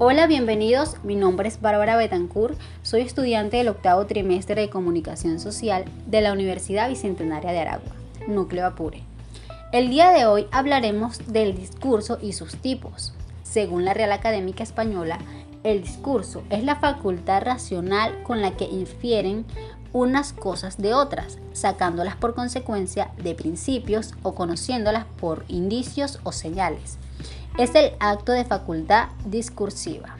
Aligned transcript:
Hola, 0.00 0.28
bienvenidos. 0.28 0.94
Mi 1.02 1.16
nombre 1.16 1.48
es 1.48 1.60
Bárbara 1.60 1.96
Betancourt. 1.96 2.56
Soy 2.82 3.00
estudiante 3.00 3.56
del 3.56 3.66
octavo 3.66 4.06
trimestre 4.06 4.54
de 4.60 4.70
Comunicación 4.70 5.40
Social 5.40 5.86
de 6.06 6.20
la 6.20 6.32
Universidad 6.32 6.88
Bicentenaria 6.88 7.50
de 7.50 7.58
Aragua, 7.58 7.96
Núcleo 8.28 8.64
Apure. 8.64 9.02
El 9.72 9.90
día 9.90 10.10
de 10.10 10.24
hoy 10.24 10.46
hablaremos 10.52 11.18
del 11.32 11.56
discurso 11.56 12.16
y 12.22 12.34
sus 12.34 12.58
tipos. 12.58 13.12
Según 13.42 13.84
la 13.84 13.92
Real 13.92 14.12
Académica 14.12 14.62
Española, 14.62 15.18
el 15.64 15.82
discurso 15.82 16.44
es 16.48 16.62
la 16.62 16.76
facultad 16.76 17.42
racional 17.42 18.22
con 18.22 18.40
la 18.40 18.56
que 18.56 18.66
infieren 18.66 19.46
unas 19.92 20.32
cosas 20.32 20.78
de 20.78 20.94
otras, 20.94 21.38
sacándolas 21.52 22.14
por 22.14 22.36
consecuencia 22.36 23.10
de 23.20 23.34
principios 23.34 24.14
o 24.22 24.36
conociéndolas 24.36 25.06
por 25.18 25.44
indicios 25.48 26.20
o 26.22 26.30
señales. 26.30 26.98
Es 27.58 27.74
el 27.74 27.90
acto 27.98 28.30
de 28.30 28.44
facultad 28.44 29.08
discursiva. 29.24 30.14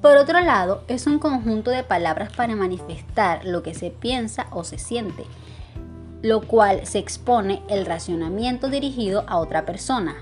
Por 0.00 0.16
otro 0.16 0.40
lado, 0.42 0.84
es 0.86 1.08
un 1.08 1.18
conjunto 1.18 1.72
de 1.72 1.82
palabras 1.82 2.32
para 2.32 2.54
manifestar 2.54 3.44
lo 3.44 3.64
que 3.64 3.74
se 3.74 3.90
piensa 3.90 4.46
o 4.52 4.62
se 4.62 4.78
siente, 4.78 5.24
lo 6.22 6.42
cual 6.42 6.86
se 6.86 7.00
expone 7.00 7.64
el 7.68 7.84
racionamiento 7.84 8.68
dirigido 8.68 9.24
a 9.26 9.38
otra 9.38 9.66
persona. 9.66 10.14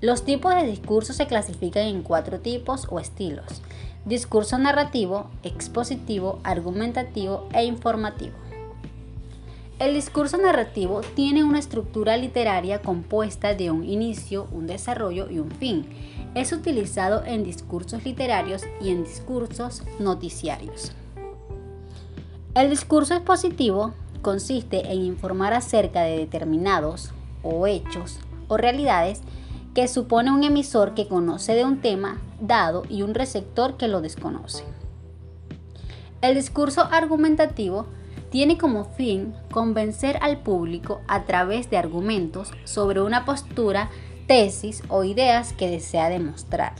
Los 0.00 0.24
tipos 0.24 0.56
de 0.56 0.64
discurso 0.64 1.12
se 1.12 1.28
clasifican 1.28 1.84
en 1.84 2.02
cuatro 2.02 2.40
tipos 2.40 2.88
o 2.90 2.98
estilos. 2.98 3.62
Discurso 4.04 4.58
narrativo, 4.58 5.30
expositivo, 5.44 6.40
argumentativo 6.42 7.46
e 7.54 7.62
informativo. 7.62 8.34
El 9.82 9.94
discurso 9.94 10.38
narrativo 10.38 11.00
tiene 11.16 11.42
una 11.42 11.58
estructura 11.58 12.16
literaria 12.16 12.80
compuesta 12.82 13.54
de 13.54 13.72
un 13.72 13.82
inicio, 13.82 14.46
un 14.52 14.68
desarrollo 14.68 15.28
y 15.28 15.40
un 15.40 15.50
fin. 15.50 15.86
Es 16.36 16.52
utilizado 16.52 17.24
en 17.26 17.42
discursos 17.42 18.04
literarios 18.04 18.62
y 18.80 18.90
en 18.90 19.02
discursos 19.02 19.82
noticiarios. 19.98 20.92
El 22.54 22.70
discurso 22.70 23.14
expositivo 23.14 23.92
consiste 24.22 24.92
en 24.92 25.02
informar 25.02 25.52
acerca 25.52 26.02
de 26.02 26.16
determinados 26.16 27.10
o 27.42 27.66
hechos 27.66 28.20
o 28.46 28.56
realidades 28.56 29.20
que 29.74 29.88
supone 29.88 30.30
un 30.30 30.44
emisor 30.44 30.94
que 30.94 31.08
conoce 31.08 31.56
de 31.56 31.64
un 31.64 31.80
tema 31.80 32.20
dado 32.40 32.84
y 32.88 33.02
un 33.02 33.14
receptor 33.14 33.76
que 33.76 33.88
lo 33.88 34.00
desconoce. 34.00 34.62
El 36.20 36.36
discurso 36.36 36.82
argumentativo 36.82 37.88
tiene 38.32 38.58
como 38.58 38.84
fin 38.84 39.32
convencer 39.52 40.18
al 40.20 40.38
público 40.38 41.02
a 41.06 41.22
través 41.22 41.70
de 41.70 41.76
argumentos 41.76 42.50
sobre 42.64 43.00
una 43.00 43.24
postura, 43.24 43.90
tesis 44.26 44.82
o 44.88 45.04
ideas 45.04 45.52
que 45.52 45.70
desea 45.70 46.08
demostrar. 46.08 46.74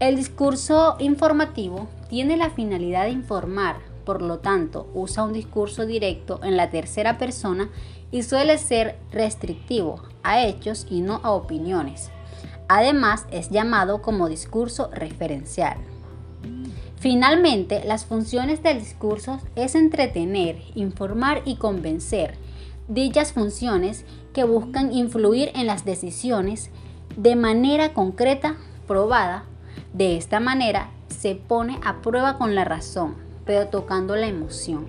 El 0.00 0.16
discurso 0.16 0.96
informativo 0.98 1.86
tiene 2.08 2.36
la 2.36 2.50
finalidad 2.50 3.04
de 3.04 3.10
informar 3.10 3.92
por 4.04 4.22
lo 4.22 4.38
tanto 4.38 4.88
usa 4.94 5.22
un 5.22 5.32
discurso 5.32 5.86
directo 5.86 6.40
en 6.42 6.56
la 6.56 6.70
tercera 6.70 7.18
persona 7.18 7.70
y 8.10 8.22
suele 8.22 8.58
ser 8.58 8.98
restrictivo 9.10 10.02
a 10.22 10.44
hechos 10.44 10.86
y 10.90 11.00
no 11.00 11.20
a 11.22 11.30
opiniones. 11.30 12.10
Además, 12.68 13.26
es 13.30 13.50
llamado 13.50 14.02
como 14.02 14.28
discurso 14.28 14.90
referencial. 14.92 15.76
Finalmente, 17.02 17.82
las 17.84 18.04
funciones 18.04 18.62
del 18.62 18.78
discurso 18.78 19.40
es 19.56 19.74
entretener, 19.74 20.62
informar 20.76 21.42
y 21.44 21.56
convencer. 21.56 22.36
Dichas 22.86 23.32
funciones 23.32 24.04
que 24.32 24.44
buscan 24.44 24.92
influir 24.92 25.50
en 25.56 25.66
las 25.66 25.84
decisiones 25.84 26.70
de 27.16 27.34
manera 27.34 27.92
concreta, 27.92 28.54
probada. 28.86 29.46
De 29.92 30.16
esta 30.16 30.38
manera, 30.38 30.90
se 31.08 31.34
pone 31.34 31.80
a 31.82 32.02
prueba 32.02 32.38
con 32.38 32.54
la 32.54 32.64
razón, 32.64 33.16
pero 33.44 33.66
tocando 33.66 34.14
la 34.14 34.28
emoción. 34.28 34.86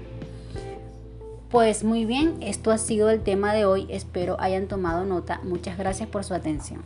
Pues 1.50 1.84
muy 1.84 2.06
bien, 2.06 2.36
esto 2.42 2.70
ha 2.70 2.78
sido 2.78 3.10
el 3.10 3.24
tema 3.24 3.56
de 3.56 3.66
hoy, 3.66 3.88
espero 3.90 4.40
hayan 4.40 4.68
tomado 4.68 5.04
nota, 5.04 5.42
muchas 5.44 5.80
gracias 5.80 6.10
por 6.10 6.24
su 6.24 6.36
atención. 6.36 6.84